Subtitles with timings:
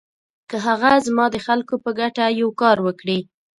[0.49, 3.19] که هغه زما د خلکو په ګټه یو کار وکړي.